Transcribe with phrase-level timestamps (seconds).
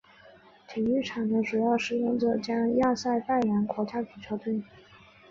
[0.67, 4.63] 体育场的主要使用者将为亚塞拜然国家足球队。